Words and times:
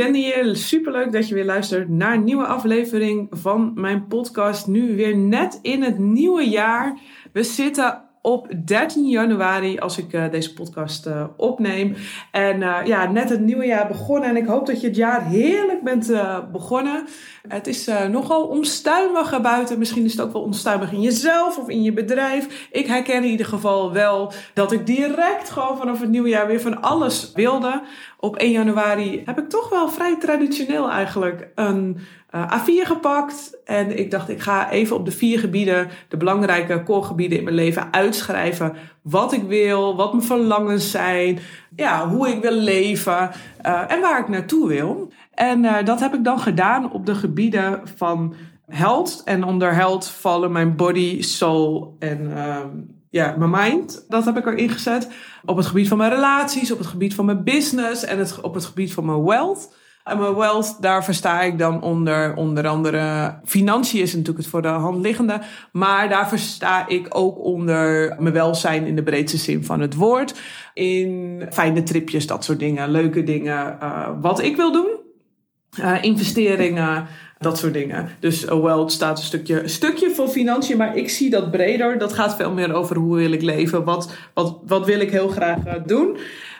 Wendy 0.00 0.18
hier. 0.18 0.56
Superleuk 0.56 1.12
dat 1.12 1.28
je 1.28 1.34
weer 1.34 1.44
luistert 1.44 1.88
naar 1.88 2.14
een 2.14 2.24
nieuwe 2.24 2.46
aflevering 2.46 3.28
van 3.30 3.72
mijn 3.74 4.06
podcast. 4.06 4.66
Nu 4.66 4.96
weer 4.96 5.16
net 5.16 5.58
in 5.62 5.82
het 5.82 5.98
nieuwe 5.98 6.48
jaar. 6.48 6.98
We 7.32 7.42
zitten 7.42 8.02
op 8.22 8.48
13 8.64 9.08
januari 9.08 9.78
als 9.78 9.98
ik 9.98 10.12
uh, 10.12 10.30
deze 10.30 10.52
podcast 10.52 11.06
uh, 11.06 11.24
opneem. 11.36 11.96
En 12.30 12.60
uh, 12.60 12.78
ja, 12.84 13.10
net 13.10 13.28
het 13.28 13.40
nieuwe 13.40 13.66
jaar 13.66 13.86
begonnen. 13.88 14.28
En 14.28 14.36
ik 14.36 14.46
hoop 14.46 14.66
dat 14.66 14.80
je 14.80 14.86
het 14.86 14.96
jaar 14.96 15.26
heerlijk 15.26 15.82
bent 15.82 16.12
begonnen. 16.52 17.06
Het 17.48 17.66
is 17.66 17.90
nogal 18.10 18.46
onstuimig 18.46 19.40
buiten. 19.40 19.78
Misschien 19.78 20.04
is 20.04 20.12
het 20.12 20.20
ook 20.20 20.32
wel 20.32 20.42
onstuimig 20.42 20.92
in 20.92 21.00
jezelf 21.00 21.58
of 21.58 21.68
in 21.68 21.82
je 21.82 21.92
bedrijf. 21.92 22.68
Ik 22.72 22.86
herken 22.86 23.14
in 23.14 23.30
ieder 23.30 23.46
geval 23.46 23.92
wel 23.92 24.32
dat 24.54 24.72
ik 24.72 24.86
direct 24.86 25.50
gewoon 25.50 25.76
vanaf 25.76 26.00
het 26.00 26.10
nieuwe 26.10 26.28
jaar 26.28 26.46
weer 26.46 26.60
van 26.60 26.82
alles 26.82 27.32
wilde. 27.34 27.82
Op 28.20 28.36
1 28.36 28.50
januari 28.50 29.22
heb 29.24 29.38
ik 29.38 29.48
toch 29.48 29.68
wel 29.68 29.88
vrij 29.88 30.16
traditioneel 30.18 30.90
eigenlijk 30.90 31.48
een 31.54 31.98
uh, 32.34 32.52
A4 32.58 32.86
gepakt. 32.86 33.60
En 33.64 33.98
ik 33.98 34.10
dacht, 34.10 34.28
ik 34.28 34.40
ga 34.40 34.70
even 34.70 34.96
op 34.96 35.04
de 35.04 35.10
vier 35.10 35.38
gebieden, 35.38 35.88
de 36.08 36.16
belangrijke 36.16 36.82
core 36.82 37.28
in 37.28 37.44
mijn 37.44 37.56
leven, 37.56 37.92
uitschrijven. 37.92 38.72
Wat 39.02 39.32
ik 39.32 39.42
wil, 39.42 39.96
wat 39.96 40.12
mijn 40.12 40.24
verlangens 40.24 40.90
zijn, 40.90 41.38
ja, 41.76 42.08
hoe 42.08 42.28
ik 42.28 42.42
wil 42.42 42.52
leven 42.52 43.30
uh, 43.66 43.92
en 43.92 44.00
waar 44.00 44.20
ik 44.20 44.28
naartoe 44.28 44.68
wil. 44.68 45.12
En 45.34 45.64
uh, 45.64 45.84
dat 45.84 46.00
heb 46.00 46.14
ik 46.14 46.24
dan 46.24 46.40
gedaan 46.40 46.92
op 46.92 47.06
de 47.06 47.14
gebieden 47.14 47.80
van 47.96 48.34
health. 48.66 49.22
En 49.24 49.44
onder 49.44 49.74
health 49.74 50.08
vallen 50.08 50.52
mijn 50.52 50.76
body, 50.76 51.22
soul 51.22 51.96
en 51.98 52.32
ja, 53.10 53.34
mijn 53.38 53.50
mind. 53.50 54.04
Dat 54.08 54.24
heb 54.24 54.36
ik 54.36 54.46
erin 54.46 54.68
gezet. 54.68 55.08
Op 55.44 55.56
het 55.56 55.66
gebied 55.66 55.88
van 55.88 55.98
mijn 55.98 56.10
relaties, 56.10 56.72
op 56.72 56.78
het 56.78 56.86
gebied 56.86 57.14
van 57.14 57.24
mijn 57.24 57.44
business 57.44 58.04
en 58.04 58.18
het, 58.18 58.40
op 58.40 58.54
het 58.54 58.64
gebied 58.64 58.92
van 58.92 59.04
mijn 59.04 59.24
wealth. 59.24 59.78
En 60.04 60.18
mijn 60.18 60.34
wealth, 60.34 60.76
daar 60.80 61.04
versta 61.04 61.42
ik 61.42 61.58
dan 61.58 61.82
onder 61.82 62.34
onder 62.34 62.66
andere 62.66 63.34
financiën 63.44 64.00
is 64.00 64.10
natuurlijk 64.10 64.38
het 64.38 64.46
voor 64.46 64.62
de 64.62 64.68
hand 64.68 65.00
liggende. 65.00 65.40
Maar 65.72 66.08
daar 66.08 66.28
versta 66.28 66.88
ik 66.88 67.06
ook 67.08 67.38
onder 67.38 68.16
mijn 68.18 68.34
welzijn 68.34 68.86
in 68.86 68.96
de 68.96 69.02
breedste 69.02 69.38
zin 69.38 69.64
van 69.64 69.80
het 69.80 69.94
woord. 69.94 70.40
In 70.74 71.42
fijne 71.50 71.82
tripjes, 71.82 72.26
dat 72.26 72.44
soort 72.44 72.58
dingen, 72.58 72.90
leuke 72.90 73.22
dingen. 73.22 73.78
Uh, 73.82 74.08
wat 74.20 74.42
ik 74.42 74.56
wil 74.56 74.72
doen. 74.72 74.98
Uh, 75.80 76.02
investeringen, 76.02 77.06
dat 77.40 77.58
soort 77.58 77.72
dingen. 77.72 78.08
Dus 78.18 78.44
uh, 78.44 78.60
wealth 78.60 78.92
staat 78.92 79.18
een 79.18 79.24
stukje, 79.24 79.68
stukje 79.68 80.10
voor 80.10 80.28
financiën, 80.28 80.76
maar 80.76 80.96
ik 80.96 81.10
zie 81.10 81.30
dat 81.30 81.50
breder. 81.50 81.98
Dat 81.98 82.12
gaat 82.12 82.36
veel 82.36 82.52
meer 82.52 82.72
over 82.72 82.96
hoe 82.96 83.16
wil 83.16 83.32
ik 83.32 83.42
leven, 83.42 83.84
wat, 83.84 84.12
wat, 84.34 84.58
wat 84.66 84.86
wil 84.86 85.00
ik 85.00 85.10
heel 85.10 85.28
graag 85.28 85.58
doen. 85.86 86.16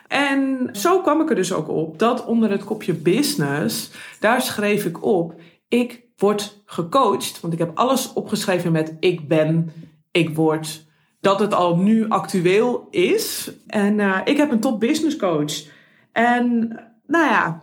En 0.08 0.68
zo 0.72 1.00
kwam 1.00 1.20
ik 1.20 1.28
er 1.28 1.34
dus 1.34 1.52
ook 1.52 1.68
op 1.68 1.98
dat 1.98 2.24
onder 2.24 2.50
het 2.50 2.64
kopje 2.64 2.94
business, 2.94 3.90
daar 4.20 4.42
schreef 4.42 4.84
ik 4.84 5.04
op, 5.04 5.34
ik 5.68 6.02
word 6.16 6.62
gecoacht. 6.64 7.40
Want 7.40 7.52
ik 7.52 7.58
heb 7.58 7.70
alles 7.74 8.12
opgeschreven 8.12 8.72
met 8.72 8.96
ik 9.00 9.28
ben, 9.28 9.72
ik 10.10 10.34
word. 10.34 10.86
Dat 11.20 11.40
het 11.40 11.54
al 11.54 11.76
nu 11.76 12.08
actueel 12.08 12.88
is. 12.90 13.50
En 13.66 13.98
uh, 13.98 14.18
ik 14.24 14.36
heb 14.36 14.50
een 14.50 14.60
top 14.60 14.80
business 14.80 15.16
coach. 15.16 15.52
En 16.12 16.68
nou 17.06 17.24
ja, 17.24 17.62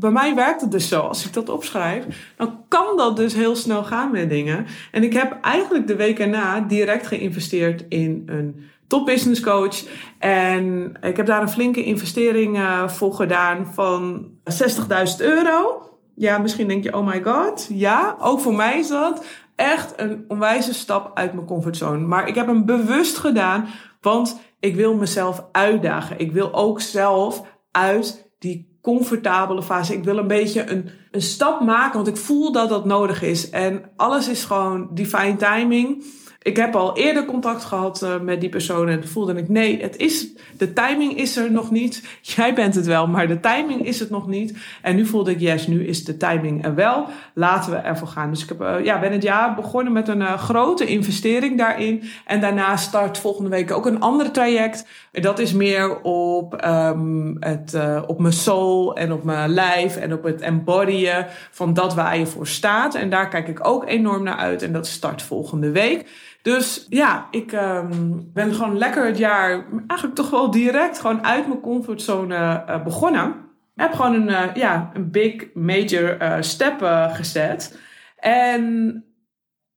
bij 0.00 0.10
mij 0.10 0.34
werkt 0.34 0.60
het 0.60 0.70
dus 0.70 0.88
zo. 0.88 1.00
Als 1.00 1.26
ik 1.26 1.32
dat 1.32 1.48
opschrijf, 1.48 2.32
dan 2.36 2.64
kan 2.68 2.96
dat 2.96 3.16
dus 3.16 3.34
heel 3.34 3.56
snel 3.56 3.84
gaan 3.84 4.10
met 4.10 4.30
dingen. 4.30 4.66
En 4.92 5.02
ik 5.02 5.12
heb 5.12 5.38
eigenlijk 5.42 5.86
de 5.86 5.96
week 5.96 6.18
erna 6.18 6.60
direct 6.60 7.06
geïnvesteerd 7.06 7.84
in 7.88 8.22
een 8.26 8.64
top 8.86 9.06
business 9.06 9.40
coach. 9.40 9.84
En 10.18 10.92
ik 11.00 11.16
heb 11.16 11.26
daar 11.26 11.42
een 11.42 11.48
flinke 11.48 11.84
investering 11.84 12.58
uh, 12.58 12.88
voor 12.88 13.14
gedaan 13.14 13.66
van 13.74 14.28
60.000 14.44 15.16
euro. 15.18 15.82
Ja, 16.14 16.38
misschien 16.38 16.68
denk 16.68 16.84
je, 16.84 16.96
oh 16.96 17.06
my 17.06 17.22
god. 17.22 17.66
Ja, 17.72 18.16
ook 18.18 18.40
voor 18.40 18.54
mij 18.54 18.78
is 18.78 18.88
dat 18.88 19.24
echt 19.56 19.92
een 19.96 20.24
onwijze 20.28 20.74
stap 20.74 21.10
uit 21.14 21.32
mijn 21.32 21.46
comfortzone. 21.46 22.06
Maar 22.06 22.28
ik 22.28 22.34
heb 22.34 22.46
hem 22.46 22.64
bewust 22.64 23.18
gedaan, 23.18 23.66
want 24.00 24.40
ik 24.60 24.74
wil 24.74 24.94
mezelf 24.94 25.44
uitdagen. 25.52 26.18
Ik 26.18 26.32
wil 26.32 26.54
ook 26.54 26.80
zelf 26.80 27.42
uit 27.70 28.30
die 28.38 28.69
comfortabele 28.80 29.62
fase. 29.62 29.94
Ik 29.94 30.04
wil 30.04 30.18
een 30.18 30.26
beetje 30.26 30.70
een, 30.70 30.90
een 31.10 31.22
stap 31.22 31.60
maken, 31.60 31.96
want 31.96 32.08
ik 32.08 32.16
voel 32.16 32.52
dat 32.52 32.68
dat 32.68 32.84
nodig 32.84 33.22
is. 33.22 33.50
En 33.50 33.82
alles 33.96 34.28
is 34.28 34.44
gewoon 34.44 34.88
divine 34.92 35.36
timing. 35.36 36.04
Ik 36.42 36.56
heb 36.56 36.76
al 36.76 36.96
eerder 36.96 37.24
contact 37.24 37.64
gehad 37.64 38.02
uh, 38.02 38.20
met 38.20 38.40
die 38.40 38.48
persoon 38.48 38.88
en 38.88 39.08
voelde 39.08 39.34
ik, 39.34 39.48
nee, 39.48 39.82
het 39.82 39.96
is, 39.96 40.28
de 40.56 40.72
timing 40.72 41.16
is 41.16 41.36
er 41.36 41.52
nog 41.52 41.70
niet. 41.70 42.02
Jij 42.36 42.54
bent 42.54 42.74
het 42.74 42.86
wel, 42.86 43.06
maar 43.06 43.28
de 43.28 43.40
timing 43.40 43.86
is 43.86 44.00
het 44.00 44.10
nog 44.10 44.26
niet. 44.26 44.58
En 44.82 44.96
nu 44.96 45.06
voelde 45.06 45.30
ik, 45.30 45.40
yes, 45.40 45.66
nu 45.66 45.86
is 45.86 46.04
de 46.04 46.16
timing 46.16 46.64
er 46.64 46.74
wel. 46.74 47.06
Laten 47.34 47.70
we 47.72 47.76
ervoor 47.76 48.08
gaan. 48.08 48.30
Dus 48.30 48.42
ik 48.42 48.48
heb, 48.48 48.60
uh, 48.60 48.84
ja, 48.84 49.00
ben 49.00 49.12
het 49.12 49.22
jaar 49.22 49.54
begonnen 49.54 49.92
met 49.92 50.08
een 50.08 50.20
uh, 50.20 50.38
grote 50.38 50.86
investering 50.86 51.58
daarin. 51.58 52.02
En 52.26 52.40
daarna 52.40 52.76
start 52.76 53.18
volgende 53.18 53.50
week 53.50 53.72
ook 53.72 53.86
een 53.86 54.00
ander 54.00 54.30
traject. 54.30 54.86
Dat 55.12 55.38
is 55.38 55.52
meer 55.52 56.00
op, 56.00 56.64
um, 56.66 57.36
het, 57.40 57.78
op 58.06 58.20
mijn 58.20 58.32
soul 58.32 58.96
en 58.96 59.12
op 59.12 59.24
mijn 59.24 59.50
lijf 59.50 59.96
en 59.96 60.12
op 60.12 60.22
het 60.22 60.40
embodyen 60.40 61.26
van 61.50 61.74
dat 61.74 61.94
waar 61.94 62.18
je 62.18 62.26
voor 62.26 62.46
staat. 62.46 62.94
En 62.94 63.10
daar 63.10 63.28
kijk 63.28 63.48
ik 63.48 63.66
ook 63.66 63.88
enorm 63.88 64.22
naar 64.22 64.36
uit. 64.36 64.62
En 64.62 64.72
dat 64.72 64.86
start 64.86 65.22
volgende 65.22 65.70
week. 65.70 66.28
Dus 66.42 66.86
ja, 66.88 67.28
ik 67.30 67.52
um, 67.52 68.30
ben 68.32 68.54
gewoon 68.54 68.78
lekker 68.78 69.06
het 69.06 69.18
jaar 69.18 69.66
eigenlijk 69.86 70.14
toch 70.14 70.30
wel 70.30 70.50
direct 70.50 70.98
gewoon 70.98 71.24
uit 71.24 71.46
mijn 71.46 71.60
comfortzone 71.60 72.64
uh, 72.68 72.82
begonnen. 72.84 73.28
Ik 73.74 73.86
heb 73.86 73.92
gewoon 73.92 74.14
een, 74.14 74.28
uh, 74.28 74.54
ja, 74.54 74.90
een 74.94 75.10
big 75.10 75.54
major 75.54 76.22
uh, 76.22 76.36
step 76.40 76.80
gezet. 77.12 77.78
En 78.16 79.04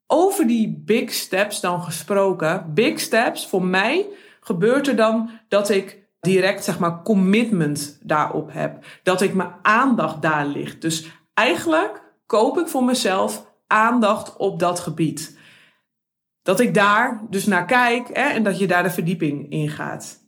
over 0.07 0.47
die 0.47 0.81
big 0.85 1.12
steps 1.12 1.59
dan 1.59 1.81
gesproken. 1.81 2.73
Big 2.73 3.00
steps, 3.00 3.47
voor 3.47 3.66
mij 3.66 4.07
gebeurt 4.40 4.88
er 4.88 4.96
dan 4.96 5.29
dat 5.47 5.69
ik 5.69 6.02
direct 6.19 6.63
zeg 6.63 6.79
maar 6.79 7.02
commitment 7.02 8.00
daarop 8.02 8.53
heb. 8.53 8.85
Dat 9.03 9.22
ik 9.22 9.34
mijn 9.34 9.56
aandacht 9.62 10.22
daar 10.22 10.46
ligt. 10.46 10.81
Dus 10.81 11.07
eigenlijk 11.34 12.02
koop 12.25 12.57
ik 12.57 12.68
voor 12.68 12.84
mezelf 12.84 13.46
aandacht 13.68 14.38
op 14.38 14.59
dat 14.59 14.79
gebied. 14.79 15.38
Dat 16.43 16.59
ik 16.59 16.73
daar 16.73 17.21
dus 17.29 17.45
naar 17.45 17.65
kijk 17.65 18.07
hè, 18.13 18.29
en 18.29 18.43
dat 18.43 18.59
je 18.59 18.67
daar 18.67 18.83
de 18.83 18.89
verdieping 18.89 19.51
in 19.51 19.69
gaat. 19.69 20.19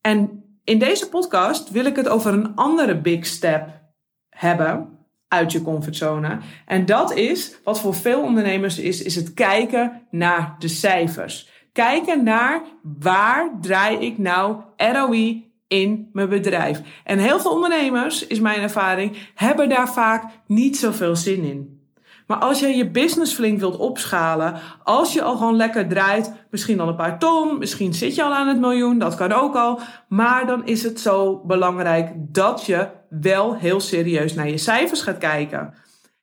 En 0.00 0.44
in 0.64 0.78
deze 0.78 1.08
podcast 1.08 1.70
wil 1.70 1.84
ik 1.84 1.96
het 1.96 2.08
over 2.08 2.32
een 2.32 2.54
andere 2.54 3.00
big 3.00 3.26
step 3.26 3.80
hebben 4.28 4.98
uit 5.28 5.52
je 5.52 5.62
comfortzone. 5.62 6.38
En 6.66 6.86
dat 6.86 7.14
is, 7.14 7.56
wat 7.64 7.80
voor 7.80 7.94
veel 7.94 8.22
ondernemers 8.22 8.78
is, 8.78 9.02
is 9.02 9.14
het 9.14 9.34
kijken 9.34 10.06
naar 10.10 10.56
de 10.58 10.68
cijfers. 10.68 11.50
Kijken 11.72 12.24
naar 12.24 12.62
waar 12.82 13.50
draai 13.60 13.96
ik 13.96 14.18
nou 14.18 14.62
ROI 14.76 15.52
in 15.68 16.08
mijn 16.12 16.28
bedrijf. 16.28 16.80
En 17.04 17.18
heel 17.18 17.40
veel 17.40 17.52
ondernemers, 17.52 18.26
is 18.26 18.40
mijn 18.40 18.60
ervaring, 18.60 19.16
hebben 19.34 19.68
daar 19.68 19.92
vaak 19.92 20.24
niet 20.46 20.76
zoveel 20.76 21.16
zin 21.16 21.44
in. 21.44 21.81
Maar 22.26 22.38
als 22.38 22.60
je 22.60 22.66
je 22.66 22.90
business 22.90 23.34
flink 23.34 23.58
wilt 23.58 23.76
opschalen, 23.76 24.54
als 24.82 25.12
je 25.12 25.22
al 25.22 25.36
gewoon 25.36 25.56
lekker 25.56 25.88
draait, 25.88 26.32
misschien 26.50 26.80
al 26.80 26.88
een 26.88 26.96
paar 26.96 27.18
ton, 27.18 27.58
misschien 27.58 27.94
zit 27.94 28.14
je 28.14 28.22
al 28.22 28.34
aan 28.34 28.48
het 28.48 28.58
miljoen, 28.58 28.98
dat 28.98 29.14
kan 29.14 29.32
ook 29.32 29.54
al. 29.54 29.80
Maar 30.08 30.46
dan 30.46 30.66
is 30.66 30.82
het 30.82 31.00
zo 31.00 31.42
belangrijk 31.44 32.12
dat 32.16 32.64
je 32.66 32.88
wel 33.08 33.56
heel 33.56 33.80
serieus 33.80 34.34
naar 34.34 34.48
je 34.48 34.58
cijfers 34.58 35.02
gaat 35.02 35.18
kijken. 35.18 35.74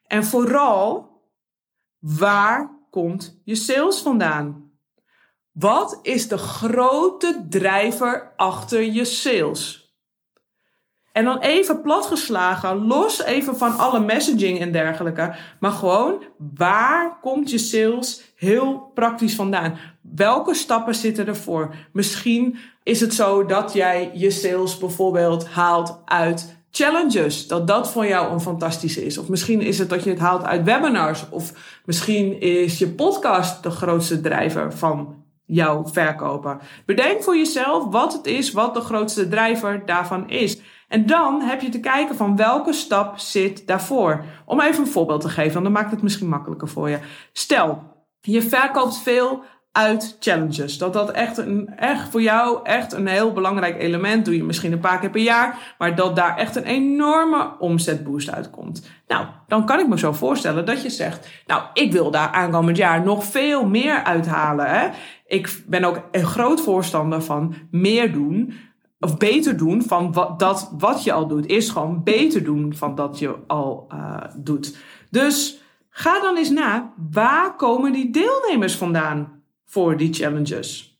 En 0.08 0.24
vooral, 0.24 1.10
waar 2.00 2.78
komt 2.90 3.42
je 3.44 3.56
sales 3.56 4.02
vandaan? 4.02 4.72
Wat 5.52 6.00
is 6.02 6.28
de 6.28 6.38
grote 6.38 7.46
drijver 7.50 8.34
achter 8.36 8.84
je 8.84 9.06
sales? 9.06 9.79
En 11.20 11.26
dan 11.26 11.40
even 11.40 11.82
platgeslagen, 11.82 12.88
los 12.88 13.24
even 13.24 13.58
van 13.58 13.78
alle 13.78 14.00
messaging 14.00 14.60
en 14.60 14.72
dergelijke. 14.72 15.36
Maar 15.60 15.72
gewoon, 15.72 16.24
waar 16.56 17.18
komt 17.22 17.50
je 17.50 17.58
sales 17.58 18.34
heel 18.36 18.92
praktisch 18.94 19.36
vandaan? 19.36 19.78
Welke 20.02 20.54
stappen 20.54 20.96
zitten 20.96 21.28
ervoor? 21.28 21.76
Misschien 21.94 22.58
is 22.84 23.00
het 23.00 23.14
zo 23.14 23.46
dat 23.46 23.74
jij 23.74 24.12
je 24.14 24.32
sales 24.32 24.78
bijvoorbeeld 24.78 25.48
haalt 25.48 26.02
uit 26.06 26.58
challenges, 26.72 27.48
dat 27.48 27.68
dat 27.68 27.92
voor 27.92 28.08
jou 28.08 28.32
een 28.32 28.42
fantastische 28.42 29.06
is. 29.06 29.18
Of 29.18 29.28
misschien 29.28 29.62
is 29.62 29.80
het 29.80 29.90
dat 29.90 30.04
je 30.04 30.10
het 30.10 30.20
haalt 30.20 30.44
uit 30.44 30.64
webinars. 30.64 31.30
Of 31.30 31.54
misschien 31.86 32.42
is 32.42 32.78
je 32.78 32.88
podcast 32.88 33.64
de 33.64 33.70
grootste 33.70 34.22
drijver 34.22 34.74
van 34.74 35.24
jouw 35.46 35.88
verkopen. 35.88 36.60
Bedenk 36.86 37.24
voor 37.24 37.38
jezelf 37.38 37.92
wat 37.92 38.14
het 38.14 38.26
is, 38.26 38.52
wat 38.52 38.74
de 38.74 38.82
grootste 38.82 39.28
drijver 39.28 39.86
daarvan 39.86 40.30
is. 40.30 40.60
En 40.90 41.06
dan 41.06 41.42
heb 41.42 41.62
je 41.62 41.70
te 41.70 41.80
kijken 41.80 42.16
van 42.16 42.36
welke 42.36 42.74
stap 42.74 43.20
zit 43.20 43.68
daarvoor. 43.68 44.24
Om 44.46 44.62
even 44.62 44.84
een 44.84 44.92
voorbeeld 44.92 45.22
te 45.22 45.30
geven, 45.30 45.64
dan 45.64 45.72
maakt 45.72 45.92
het 45.92 46.02
misschien 46.02 46.30
makkelijker 46.30 46.68
voor 46.68 46.90
je. 46.90 47.00
Stel, 47.34 47.84
je 48.22 48.42
verkoopt 48.42 48.98
veel 48.98 49.44
uit 49.72 50.18
challenges. 50.20 50.78
Dat 50.78 50.94
dat 50.94 51.12
echt, 51.12 51.38
een, 51.38 51.74
echt 51.76 52.10
voor 52.10 52.22
jou 52.22 52.60
echt 52.64 52.94
een 52.94 53.08
heel 53.08 53.34
belangrijk 53.34 53.82
element. 53.82 54.26
Doe 54.26 54.36
je 54.36 54.44
misschien 54.44 54.72
een 54.72 54.80
paar 54.80 55.00
keer 55.00 55.10
per 55.10 55.22
jaar. 55.22 55.76
Maar 55.78 55.96
dat 55.96 56.16
daar 56.16 56.38
echt 56.38 56.56
een 56.56 56.64
enorme 56.64 57.52
omzetboost 57.60 58.32
uitkomt. 58.32 58.90
Nou, 59.08 59.26
dan 59.48 59.66
kan 59.66 59.80
ik 59.80 59.88
me 59.88 60.00
zo 60.00 60.14
voorstellen 60.14 60.66
dat 60.66 60.82
je 60.82 60.90
zegt... 60.90 61.28
Nou, 61.46 61.64
ik 61.74 61.92
wil 61.92 62.12
daar 62.12 62.30
aankomend 62.30 62.78
jaar 62.78 63.04
nog 63.04 63.24
veel 63.24 63.68
meer 63.68 64.04
uithalen. 64.04 64.70
Hè? 64.70 64.90
Ik 65.26 65.64
ben 65.68 65.84
ook 65.84 66.02
een 66.12 66.26
groot 66.26 66.62
voorstander 66.62 67.22
van 67.22 67.54
meer 67.72 68.14
doen 68.14 68.54
of 69.00 69.18
beter 69.18 69.58
doen 69.58 69.84
van 69.84 70.14
wat, 70.14 70.40
dat 70.40 70.72
wat 70.78 71.04
je 71.04 71.12
al 71.12 71.28
doet. 71.28 71.46
Is 71.46 71.70
gewoon 71.70 72.04
beter 72.04 72.44
doen 72.44 72.76
van 72.76 72.96
dat 72.96 73.20
je 73.20 73.36
al 73.48 73.88
uh, 73.94 74.24
doet. 74.36 74.78
Dus 75.10 75.62
ga 75.90 76.22
dan 76.22 76.38
eens 76.38 76.50
na, 76.50 76.94
waar 77.12 77.56
komen 77.56 77.94
die 77.94 78.12
deelnemers 78.12 78.76
vandaan 78.76 79.44
voor 79.66 79.98
die 79.98 80.14
challenges? 80.14 81.00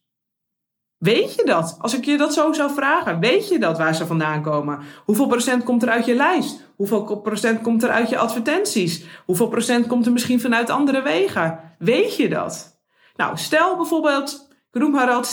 Weet 0.98 1.36
je 1.36 1.44
dat? 1.46 1.78
Als 1.80 1.96
ik 1.96 2.06
je 2.06 2.18
dat 2.18 2.34
zo 2.34 2.54
zou 2.54 2.74
vragen, 2.74 3.20
weet 3.20 3.50
je 3.50 3.60
dat 3.60 3.78
waar 3.78 3.96
ze 3.96 4.06
vandaan 4.06 4.42
komen? 4.42 4.80
Hoeveel 5.06 5.28
procent 5.28 5.64
komt 5.64 5.84
er 5.84 5.90
uit 5.90 6.06
je 6.06 6.16
lijst? 6.16 6.72
Hoeveel 6.76 7.22
procent 7.22 7.62
komt 7.62 7.84
er 7.84 7.90
uit 7.90 8.10
je 8.10 8.18
advertenties? 8.18 9.06
Hoeveel 9.26 9.48
procent 9.48 9.88
komt 9.88 10.06
er 10.06 10.12
misschien 10.12 10.42
vanuit 10.42 10.70
andere 10.70 11.02
wegen? 11.02 11.60
Weet 11.78 12.16
je 12.16 12.30
dat? 12.30 12.82
Nou, 13.16 13.38
stel 13.38 13.76
bijvoorbeeld 13.76 14.49
ik 14.72 14.82
noem 14.82 14.92
maar 14.92 15.10
al, 15.10 15.24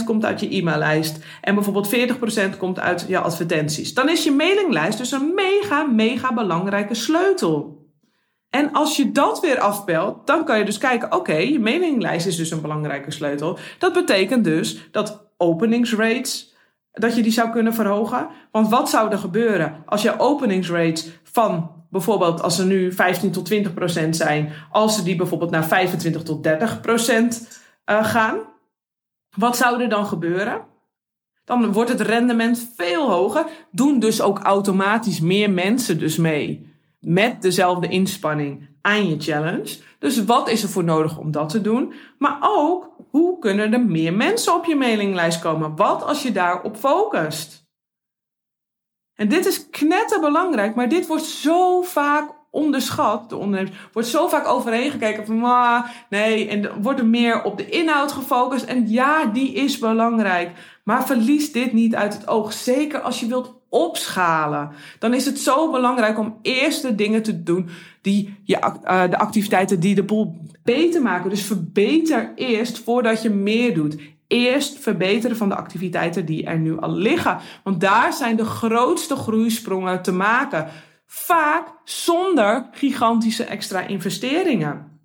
60% 0.00 0.04
komt 0.04 0.24
uit 0.24 0.40
je 0.40 0.56
e-maillijst 0.56 1.18
en 1.40 1.54
bijvoorbeeld 1.54 1.96
40% 2.54 2.58
komt 2.58 2.80
uit 2.80 3.04
je 3.08 3.18
advertenties. 3.18 3.94
Dan 3.94 4.08
is 4.08 4.24
je 4.24 4.30
mailinglijst 4.30 4.98
dus 4.98 5.12
een 5.12 5.34
mega, 5.34 5.82
mega 5.82 6.34
belangrijke 6.34 6.94
sleutel. 6.94 7.86
En 8.50 8.72
als 8.72 8.96
je 8.96 9.12
dat 9.12 9.40
weer 9.40 9.58
afbelt, 9.58 10.26
dan 10.26 10.44
kan 10.44 10.58
je 10.58 10.64
dus 10.64 10.78
kijken, 10.78 11.12
oké, 11.12 11.34
je 11.34 11.60
mailinglijst 11.60 12.26
is 12.26 12.36
dus 12.36 12.50
een 12.50 12.60
belangrijke 12.60 13.10
sleutel. 13.10 13.58
Dat 13.78 13.92
betekent 13.92 14.44
dus 14.44 14.88
dat 14.90 15.30
openingsrates, 15.36 16.54
dat 16.92 17.16
je 17.16 17.22
die 17.22 17.32
zou 17.32 17.50
kunnen 17.50 17.74
verhogen. 17.74 18.28
Want 18.50 18.68
wat 18.68 18.90
zou 18.90 19.10
er 19.10 19.18
gebeuren 19.18 19.82
als 19.86 20.02
je 20.02 20.18
openingsrates 20.18 21.08
van 21.22 21.70
bijvoorbeeld 21.90 22.42
als 22.42 22.56
ze 22.56 22.64
nu 22.64 22.92
15 22.92 23.30
tot 23.30 23.52
20% 23.52 24.08
zijn, 24.10 24.52
als 24.70 24.94
ze 24.94 25.02
die 25.02 25.16
bijvoorbeeld 25.16 25.50
naar 25.50 25.66
25 25.66 26.22
tot 26.22 26.48
30% 26.48 26.50
uh, 27.90 28.04
gaan? 28.04 28.38
Wat 29.38 29.56
zou 29.56 29.82
er 29.82 29.88
dan 29.88 30.06
gebeuren? 30.06 30.66
Dan 31.44 31.72
wordt 31.72 31.90
het 31.90 32.00
rendement 32.00 32.72
veel 32.76 33.10
hoger. 33.10 33.46
Doen 33.70 33.98
dus 33.98 34.20
ook 34.20 34.38
automatisch 34.38 35.20
meer 35.20 35.50
mensen 35.50 35.98
dus 35.98 36.16
mee. 36.16 36.76
Met 37.00 37.42
dezelfde 37.42 37.88
inspanning 37.88 38.68
aan 38.80 39.08
je 39.08 39.20
challenge. 39.20 39.78
Dus 39.98 40.24
wat 40.24 40.48
is 40.48 40.62
er 40.62 40.68
voor 40.68 40.84
nodig 40.84 41.18
om 41.18 41.30
dat 41.30 41.48
te 41.48 41.60
doen? 41.60 41.92
Maar 42.18 42.38
ook, 42.40 42.90
hoe 43.10 43.38
kunnen 43.38 43.72
er 43.72 43.84
meer 43.84 44.14
mensen 44.14 44.54
op 44.54 44.64
je 44.64 44.76
mailinglijst 44.76 45.40
komen? 45.40 45.76
Wat 45.76 46.02
als 46.02 46.22
je 46.22 46.32
daarop 46.32 46.76
focust? 46.76 47.66
En 49.14 49.28
dit 49.28 49.46
is 49.46 49.70
knetterbelangrijk, 49.70 50.74
maar 50.74 50.88
dit 50.88 51.06
wordt 51.06 51.24
zo 51.24 51.82
vaak 51.82 52.37
onderschat. 52.50 53.28
De 53.28 53.36
ondernemers 53.36 53.76
wordt 53.92 54.08
zo 54.08 54.28
vaak 54.28 54.46
overheen 54.46 54.90
gekeken 54.90 55.26
van, 55.26 55.84
nee, 56.08 56.48
en 56.48 56.82
wordt 56.82 57.00
er 57.00 57.06
meer 57.06 57.42
op 57.42 57.56
de 57.56 57.68
inhoud 57.68 58.12
gefocust. 58.12 58.64
En 58.64 58.90
ja, 58.90 59.24
die 59.24 59.52
is 59.52 59.78
belangrijk. 59.78 60.50
Maar 60.84 61.06
verlies 61.06 61.52
dit 61.52 61.72
niet 61.72 61.94
uit 61.94 62.14
het 62.14 62.28
oog. 62.28 62.52
Zeker 62.52 63.00
als 63.00 63.20
je 63.20 63.26
wilt 63.26 63.56
opschalen. 63.68 64.70
Dan 64.98 65.14
is 65.14 65.24
het 65.24 65.38
zo 65.38 65.70
belangrijk 65.70 66.18
om 66.18 66.38
eerst 66.42 66.82
de 66.82 66.94
dingen 66.94 67.22
te 67.22 67.42
doen 67.42 67.68
die 68.02 68.36
je, 68.44 68.58
uh, 68.84 69.10
de 69.10 69.18
activiteiten 69.18 69.80
die 69.80 69.94
de 69.94 70.02
boel 70.02 70.36
beter 70.62 71.02
maken. 71.02 71.30
Dus 71.30 71.44
verbeter 71.44 72.32
eerst 72.34 72.78
voordat 72.78 73.22
je 73.22 73.30
meer 73.30 73.74
doet. 73.74 73.96
Eerst 74.26 74.78
verbeteren 74.78 75.36
van 75.36 75.48
de 75.48 75.54
activiteiten 75.54 76.26
die 76.26 76.44
er 76.44 76.58
nu 76.58 76.80
al 76.80 76.92
liggen. 76.92 77.38
Want 77.64 77.80
daar 77.80 78.12
zijn 78.12 78.36
de 78.36 78.44
grootste 78.44 79.16
groeisprongen 79.16 80.02
te 80.02 80.12
maken. 80.12 80.68
Vaak 81.10 81.68
zonder 81.84 82.68
gigantische 82.72 83.44
extra 83.44 83.80
investeringen. 83.80 85.00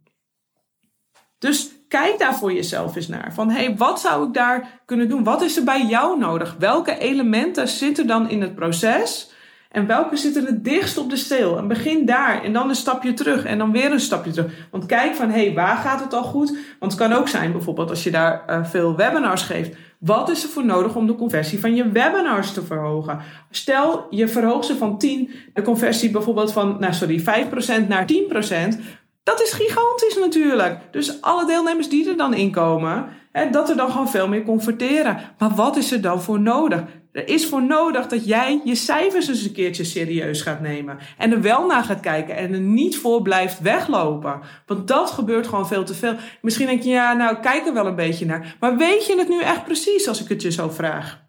Dus 1.38 1.72
kijk 1.88 2.20
daar 2.20 2.36
voor 2.36 2.54
jezelf 2.54 2.96
eens 2.96 3.08
naar. 3.08 3.34
Van 3.34 3.50
hey, 3.50 3.76
wat 3.78 4.00
zou 4.00 4.28
ik 4.28 4.34
daar 4.34 4.82
kunnen 4.86 5.10
doen? 5.10 5.24
Wat 5.24 5.42
is 5.42 5.58
er 5.58 5.64
bij 5.64 5.86
jou 5.86 6.20
nodig? 6.20 6.56
Welke 6.60 6.98
elementen 6.98 7.68
zitten 7.68 8.08
dan 8.08 8.30
in 8.30 8.42
het 8.42 8.56
proces? 8.56 9.32
En 9.74 9.88
welke 9.88 10.16
zitten 10.16 10.46
het 10.46 10.64
dichtst 10.64 10.98
op 10.98 11.10
de 11.10 11.16
steel? 11.16 11.58
En 11.58 11.68
begin 11.68 12.06
daar 12.06 12.44
en 12.44 12.54
dan 12.54 12.70
een 12.70 12.76
stapje 12.76 13.14
terug 13.14 13.46
en 13.46 13.58
dan 13.58 13.72
weer 13.72 13.92
een 13.92 14.00
stapje 14.00 14.32
terug. 14.32 14.68
Want 14.72 14.86
kijk 14.86 15.16
van 15.16 15.30
hé, 15.30 15.46
hey, 15.46 15.54
waar 15.54 15.78
gaat 15.78 16.00
het 16.00 16.14
al 16.14 16.24
goed? 16.24 16.58
Want 16.80 16.92
het 16.92 17.02
kan 17.02 17.14
ook 17.14 17.28
zijn 17.28 17.52
bijvoorbeeld 17.52 17.90
als 17.90 18.04
je 18.04 18.12
daar 18.12 18.44
uh, 18.50 18.66
veel 18.66 18.96
webinars 18.96 19.42
geeft. 19.42 19.76
Wat 20.06 20.30
is 20.30 20.44
er 20.44 20.50
voor 20.50 20.66
nodig 20.66 20.96
om 20.96 21.08
de 21.08 21.16
conversie 21.16 21.60
van 21.60 21.76
je 21.76 21.92
webinars 21.92 22.54
te 22.54 22.64
verhogen? 22.64 23.20
Stel, 23.50 24.08
je 24.10 24.28
verhoogt 24.28 24.66
ze 24.66 24.76
van 24.76 24.98
10, 24.98 25.30
de 25.54 25.62
conversie 25.62 26.12
bijvoorbeeld 26.12 26.52
van, 26.52 26.78
nou 26.80 26.94
sorry, 26.94 27.20
5% 27.20 27.88
naar 27.88 28.06
10%. 28.06 28.80
Dat 29.24 29.42
is 29.42 29.52
gigantisch 29.52 30.18
natuurlijk. 30.20 30.80
Dus 30.92 31.22
alle 31.22 31.46
deelnemers 31.46 31.90
die 31.90 32.10
er 32.10 32.18
dan 32.18 32.34
inkomen, 32.34 33.06
hè, 33.32 33.50
dat 33.50 33.70
er 33.70 33.76
dan 33.76 33.92
gewoon 33.92 34.10
veel 34.10 34.28
meer 34.28 34.44
converteren. 34.44 35.18
Maar 35.38 35.50
wat 35.56 35.78
is 35.78 35.92
er 35.92 36.02
dan 36.02 36.22
voor 36.22 36.40
nodig? 36.40 36.84
Er 37.14 37.28
is 37.28 37.48
voor 37.48 37.64
nodig 37.64 38.08
dat 38.08 38.26
jij 38.26 38.62
je 38.64 38.76
cijfers 38.76 39.28
eens 39.28 39.44
een 39.44 39.52
keertje 39.52 39.84
serieus 39.84 40.42
gaat 40.42 40.62
nemen. 40.62 40.98
En 41.18 41.32
er 41.32 41.42
wel 41.42 41.66
naar 41.66 41.84
gaat 41.84 42.00
kijken 42.00 42.36
en 42.36 42.54
er 42.54 42.60
niet 42.60 42.98
voor 42.98 43.22
blijft 43.22 43.62
weglopen. 43.62 44.42
Want 44.66 44.88
dat 44.88 45.12
gebeurt 45.12 45.48
gewoon 45.48 45.68
veel 45.68 45.84
te 45.84 45.94
veel. 45.94 46.16
Misschien 46.42 46.68
denk 46.68 46.82
je, 46.82 46.90
ja, 46.90 47.14
nou, 47.14 47.40
kijk 47.40 47.66
er 47.66 47.74
wel 47.74 47.86
een 47.86 47.96
beetje 47.96 48.26
naar. 48.26 48.56
Maar 48.60 48.78
weet 48.78 49.06
je 49.06 49.18
het 49.18 49.30
nu 49.30 49.42
echt 49.42 49.64
precies 49.64 50.08
als 50.08 50.22
ik 50.22 50.30
het 50.30 50.42
je 50.42 50.52
zo 50.52 50.70
vraag? 50.70 51.22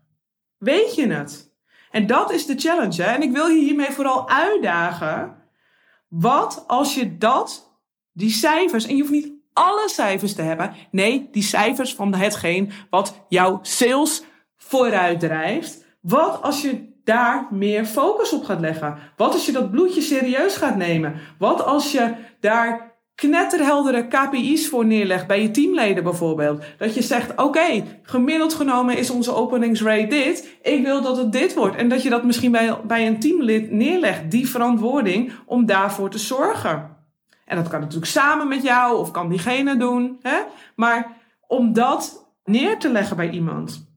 Weet 0.58 0.94
je 0.94 1.06
het? 1.06 1.52
En 1.90 2.06
dat 2.06 2.32
is 2.32 2.46
de 2.46 2.58
challenge. 2.58 3.02
Hè? 3.02 3.10
En 3.14 3.22
ik 3.22 3.32
wil 3.32 3.46
je 3.46 3.64
hiermee 3.64 3.90
vooral 3.90 4.28
uitdagen. 4.28 5.36
Wat 6.08 6.64
als 6.66 6.94
je 6.94 7.18
dat, 7.18 7.78
die 8.12 8.30
cijfers, 8.30 8.86
en 8.86 8.94
je 8.96 9.00
hoeft 9.00 9.12
niet 9.12 9.32
alle 9.52 9.88
cijfers 9.88 10.34
te 10.34 10.42
hebben. 10.42 10.74
Nee, 10.90 11.28
die 11.32 11.42
cijfers 11.42 11.94
van 11.94 12.14
hetgeen 12.14 12.72
wat 12.90 13.24
jouw 13.28 13.58
sales 13.62 14.22
vooruit 14.66 15.20
drijft. 15.20 15.84
Wat 16.00 16.42
als 16.42 16.62
je 16.62 16.92
daar 17.04 17.46
meer 17.50 17.84
focus 17.84 18.32
op 18.32 18.44
gaat 18.44 18.60
leggen? 18.60 18.98
Wat 19.16 19.32
als 19.32 19.46
je 19.46 19.52
dat 19.52 19.70
bloedje 19.70 20.00
serieus 20.00 20.56
gaat 20.56 20.76
nemen? 20.76 21.14
Wat 21.38 21.64
als 21.64 21.92
je 21.92 22.14
daar 22.40 22.94
knetterheldere 23.14 24.08
KPI's 24.08 24.68
voor 24.68 24.86
neerlegt 24.86 25.26
bij 25.26 25.42
je 25.42 25.50
teamleden 25.50 26.04
bijvoorbeeld. 26.04 26.64
Dat 26.78 26.94
je 26.94 27.02
zegt, 27.02 27.40
oké, 27.40 27.84
gemiddeld 28.02 28.54
genomen 28.54 28.96
is 28.96 29.10
onze 29.10 29.34
openingsrate 29.34 30.06
dit. 30.06 30.56
Ik 30.62 30.82
wil 30.82 31.02
dat 31.02 31.16
het 31.16 31.32
dit 31.32 31.54
wordt. 31.54 31.76
En 31.76 31.88
dat 31.88 32.02
je 32.02 32.10
dat 32.10 32.24
misschien 32.24 32.52
bij, 32.52 32.76
bij 32.86 33.06
een 33.06 33.20
teamlid 33.20 33.70
neerlegt, 33.70 34.30
die 34.30 34.48
verantwoording 34.48 35.32
om 35.46 35.66
daarvoor 35.66 36.10
te 36.10 36.18
zorgen. 36.18 36.96
En 37.44 37.56
dat 37.56 37.68
kan 37.68 37.80
natuurlijk 37.80 38.10
samen 38.10 38.48
met 38.48 38.62
jou 38.62 38.98
of 38.98 39.10
kan 39.10 39.28
diegene 39.28 39.76
doen. 39.76 40.18
Hè? 40.22 40.38
Maar 40.76 41.16
om 41.46 41.72
dat 41.72 42.30
neer 42.44 42.78
te 42.78 42.90
leggen 42.90 43.16
bij 43.16 43.30
iemand. 43.30 43.92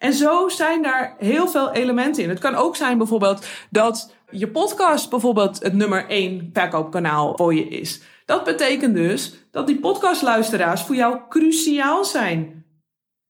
En 0.00 0.12
zo 0.12 0.48
zijn 0.48 0.82
daar 0.82 1.14
heel 1.18 1.48
veel 1.48 1.72
elementen 1.72 2.22
in. 2.22 2.28
Het 2.28 2.38
kan 2.38 2.54
ook 2.54 2.76
zijn 2.76 2.98
bijvoorbeeld 2.98 3.46
dat 3.70 4.14
je 4.30 4.48
podcast 4.48 5.10
bijvoorbeeld 5.10 5.62
het 5.62 5.72
nummer 5.72 6.08
één 6.08 6.50
verkoopkanaal 6.52 7.36
voor 7.36 7.54
je 7.54 7.68
is. 7.68 8.00
Dat 8.24 8.44
betekent 8.44 8.94
dus 8.94 9.34
dat 9.50 9.66
die 9.66 9.78
podcastluisteraars 9.78 10.82
voor 10.82 10.94
jou 10.94 11.18
cruciaal 11.28 12.04
zijn. 12.04 12.64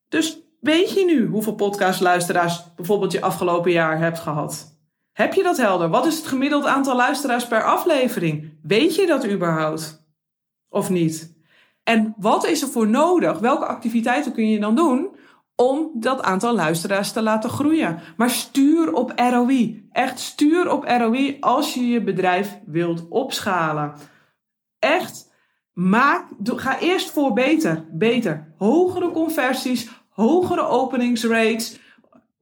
Dus 0.09 0.39
weet 0.61 0.93
je 0.93 1.05
nu 1.05 1.27
hoeveel 1.27 1.55
podcastluisteraars 1.55 2.62
bijvoorbeeld 2.77 3.12
je 3.12 3.21
afgelopen 3.21 3.71
jaar 3.71 3.99
hebt 3.99 4.19
gehad? 4.19 4.79
Heb 5.12 5.35
je 5.35 5.43
dat 5.43 5.57
helder? 5.57 5.89
Wat 5.89 6.07
is 6.07 6.17
het 6.17 6.27
gemiddeld 6.27 6.65
aantal 6.65 6.97
luisteraars 6.97 7.47
per 7.47 7.65
aflevering? 7.65 8.53
Weet 8.62 8.95
je 8.95 9.07
dat 9.07 9.27
überhaupt? 9.27 10.05
Of 10.69 10.91
niet? 10.91 11.39
En 11.83 12.15
wat 12.17 12.47
is 12.47 12.62
er 12.62 12.69
voor 12.69 12.89
nodig? 12.89 13.39
Welke 13.39 13.67
activiteiten 13.67 14.33
kun 14.33 14.49
je 14.49 14.61
dan 14.61 14.75
doen 14.75 15.19
om 15.61 15.90
dat 15.95 16.23
aantal 16.23 16.55
luisteraars 16.55 17.12
te 17.12 17.23
laten 17.23 17.50
groeien. 17.50 17.99
Maar 18.17 18.31
stuur 18.31 18.93
op 18.93 19.12
ROI. 19.17 19.88
Echt 19.93 20.19
stuur 20.19 20.73
op 20.73 20.85
ROI 20.85 21.37
als 21.40 21.75
je 21.75 21.88
je 21.88 22.02
bedrijf 22.02 22.59
wilt 22.67 23.09
opschalen. 23.09 23.93
Echt, 24.79 25.33
maak, 25.73 26.25
ga 26.45 26.79
eerst 26.79 27.11
voor 27.11 27.33
beter. 27.33 27.85
Beter. 27.90 28.55
Hogere 28.57 29.11
conversies, 29.11 29.88
hogere 30.09 30.67
openingsrates. 30.67 31.79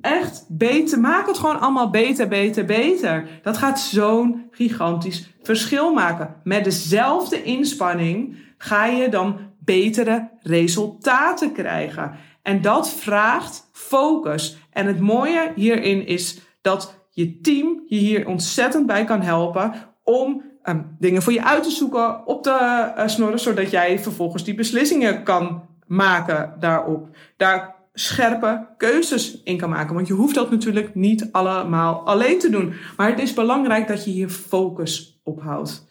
Echt 0.00 0.44
beter. 0.48 1.00
Maak 1.00 1.26
het 1.26 1.38
gewoon 1.38 1.60
allemaal 1.60 1.90
beter, 1.90 2.28
beter, 2.28 2.64
beter. 2.64 3.28
Dat 3.42 3.56
gaat 3.56 3.80
zo'n 3.80 4.48
gigantisch 4.50 5.30
verschil 5.42 5.92
maken. 5.92 6.34
Met 6.44 6.64
dezelfde 6.64 7.42
inspanning 7.42 8.36
ga 8.58 8.86
je 8.86 9.08
dan 9.08 9.38
betere 9.58 10.30
resultaten 10.42 11.52
krijgen. 11.52 12.12
En 12.48 12.62
dat 12.62 12.90
vraagt 12.90 13.68
focus. 13.72 14.58
En 14.70 14.86
het 14.86 15.00
mooie 15.00 15.52
hierin 15.54 16.06
is 16.06 16.38
dat 16.60 17.06
je 17.10 17.40
team 17.40 17.82
je 17.86 17.96
hier 17.96 18.26
ontzettend 18.26 18.86
bij 18.86 19.04
kan 19.04 19.22
helpen 19.22 19.72
om 20.04 20.42
um, 20.64 20.96
dingen 20.98 21.22
voor 21.22 21.32
je 21.32 21.44
uit 21.44 21.62
te 21.62 21.70
zoeken, 21.70 22.26
op 22.26 22.42
te 22.42 22.92
uh, 22.96 23.06
snorren, 23.06 23.40
zodat 23.40 23.70
jij 23.70 23.98
vervolgens 23.98 24.44
die 24.44 24.54
beslissingen 24.54 25.22
kan 25.22 25.68
maken 25.86 26.54
daarop. 26.58 27.08
Daar 27.36 27.76
scherpe 27.92 28.74
keuzes 28.76 29.42
in 29.42 29.58
kan 29.58 29.70
maken. 29.70 29.94
Want 29.94 30.06
je 30.06 30.14
hoeft 30.14 30.34
dat 30.34 30.50
natuurlijk 30.50 30.94
niet 30.94 31.32
allemaal 31.32 32.06
alleen 32.06 32.38
te 32.38 32.50
doen. 32.50 32.74
Maar 32.96 33.10
het 33.10 33.20
is 33.20 33.34
belangrijk 33.34 33.88
dat 33.88 34.04
je 34.04 34.10
hier 34.10 34.28
focus 34.28 35.20
op 35.22 35.40
houdt. 35.40 35.86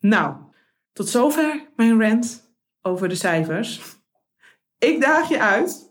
Nou, 0.00 0.34
tot 0.92 1.08
zover 1.08 1.68
mijn 1.76 2.00
rant 2.00 2.54
over 2.82 3.08
de 3.08 3.14
cijfers. 3.14 3.98
Ik 4.78 5.00
daag 5.00 5.28
je 5.28 5.40
uit 5.40 5.88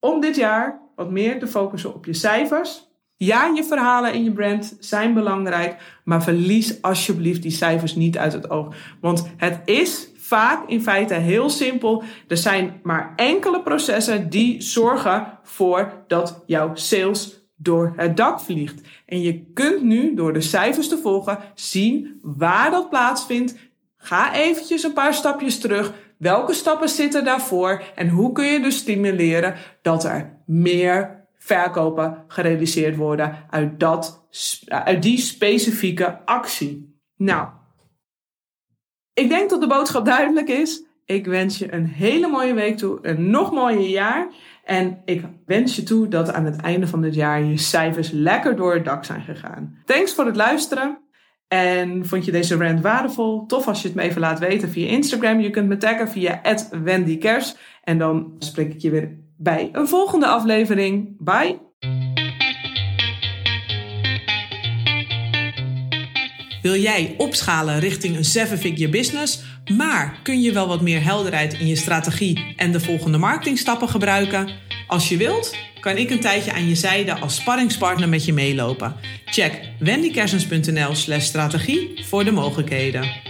om 0.00 0.20
dit 0.20 0.36
jaar 0.36 0.80
wat 0.96 1.10
meer 1.10 1.38
te 1.38 1.46
focussen 1.46 1.94
op 1.94 2.04
je 2.04 2.14
cijfers. 2.14 2.86
Ja, 3.16 3.52
je 3.54 3.64
verhalen 3.64 4.12
in 4.12 4.24
je 4.24 4.32
brand 4.32 4.76
zijn 4.80 5.14
belangrijk, 5.14 6.00
maar 6.04 6.22
verlies 6.22 6.82
alsjeblieft 6.82 7.42
die 7.42 7.50
cijfers 7.50 7.94
niet 7.94 8.18
uit 8.18 8.32
het 8.32 8.50
oog. 8.50 8.74
Want 9.00 9.30
het 9.36 9.60
is 9.64 10.08
vaak 10.16 10.68
in 10.68 10.82
feite 10.82 11.14
heel 11.14 11.50
simpel. 11.50 12.02
Er 12.28 12.36
zijn 12.36 12.80
maar 12.82 13.12
enkele 13.16 13.62
processen 13.62 14.30
die 14.30 14.62
zorgen 14.62 15.38
voor 15.42 16.04
dat 16.06 16.42
jouw 16.46 16.74
sales 16.74 17.38
door 17.56 17.92
het 17.96 18.16
dak 18.16 18.40
vliegt. 18.40 18.80
En 19.06 19.20
je 19.20 19.52
kunt 19.52 19.82
nu 19.82 20.14
door 20.14 20.32
de 20.32 20.40
cijfers 20.40 20.88
te 20.88 20.98
volgen 20.98 21.38
zien 21.54 22.18
waar 22.22 22.70
dat 22.70 22.90
plaatsvindt. 22.90 23.54
Ga 23.96 24.34
eventjes 24.34 24.82
een 24.82 24.92
paar 24.92 25.14
stapjes 25.14 25.58
terug. 25.58 25.92
Welke 26.18 26.52
stappen 26.52 26.88
zitten 26.88 27.24
daarvoor? 27.24 27.82
En 27.94 28.08
hoe 28.08 28.32
kun 28.32 28.44
je 28.44 28.60
dus 28.60 28.76
stimuleren 28.76 29.54
dat 29.82 30.04
er 30.04 30.42
meer 30.46 31.26
verkopen 31.36 32.24
gerealiseerd 32.28 32.96
worden 32.96 33.46
uit, 33.50 33.80
dat, 33.80 34.26
uit 34.66 35.02
die 35.02 35.18
specifieke 35.18 36.24
actie? 36.24 37.00
Nou, 37.16 37.48
ik 39.12 39.28
denk 39.28 39.50
dat 39.50 39.60
de 39.60 39.66
boodschap 39.66 40.04
duidelijk 40.04 40.48
is. 40.48 40.86
Ik 41.04 41.26
wens 41.26 41.58
je 41.58 41.72
een 41.72 41.86
hele 41.86 42.28
mooie 42.28 42.54
week 42.54 42.76
toe, 42.76 42.98
een 43.02 43.30
nog 43.30 43.52
mooier 43.52 43.88
jaar. 43.88 44.28
En 44.64 45.02
ik 45.04 45.24
wens 45.46 45.76
je 45.76 45.82
toe 45.82 46.08
dat 46.08 46.32
aan 46.32 46.44
het 46.44 46.60
einde 46.60 46.86
van 46.86 47.00
dit 47.00 47.14
jaar 47.14 47.42
je 47.42 47.58
cijfers 47.58 48.10
lekker 48.10 48.56
door 48.56 48.74
het 48.74 48.84
dak 48.84 49.04
zijn 49.04 49.22
gegaan. 49.22 49.78
Thanks 49.84 50.14
voor 50.14 50.26
het 50.26 50.36
luisteren. 50.36 50.98
En 51.48 52.06
vond 52.06 52.24
je 52.24 52.32
deze 52.32 52.56
rant 52.56 52.80
waardevol? 52.80 53.46
Tof 53.46 53.66
als 53.68 53.82
je 53.82 53.88
het 53.88 53.96
me 53.96 54.02
even 54.02 54.20
laat 54.20 54.38
weten 54.38 54.70
via 54.70 54.88
Instagram. 54.88 55.40
Je 55.40 55.50
kunt 55.50 55.68
me 55.68 55.76
taggen 55.76 56.08
via 56.08 56.40
@wendykers. 56.82 57.54
En 57.84 57.98
dan 57.98 58.32
spreek 58.38 58.72
ik 58.72 58.80
je 58.80 58.90
weer 58.90 59.16
bij 59.36 59.68
een 59.72 59.88
volgende 59.88 60.26
aflevering. 60.26 61.16
Bye! 61.18 61.58
Wil 66.62 66.76
jij 66.76 67.14
opschalen 67.16 67.78
richting 67.78 68.16
een 68.16 68.24
seven-figure 68.24 68.90
business, 68.90 69.42
maar 69.76 70.20
kun 70.22 70.40
je 70.40 70.52
wel 70.52 70.68
wat 70.68 70.80
meer 70.80 71.02
helderheid 71.02 71.58
in 71.58 71.66
je 71.66 71.76
strategie 71.76 72.54
en 72.56 72.72
de 72.72 72.80
volgende 72.80 73.18
marketingstappen 73.18 73.88
gebruiken? 73.88 74.48
Als 74.86 75.08
je 75.08 75.16
wilt, 75.16 75.56
kan 75.88 75.96
ik 75.96 76.10
een 76.10 76.20
tijdje 76.20 76.52
aan 76.52 76.68
je 76.68 76.74
zijde 76.74 77.18
als 77.18 77.34
sparringspartner 77.34 78.08
met 78.08 78.24
je 78.24 78.32
meelopen. 78.32 78.96
Check 79.24 79.60
wendykersens.nl/strategie 79.78 82.04
voor 82.04 82.24
de 82.24 82.30
mogelijkheden. 82.30 83.27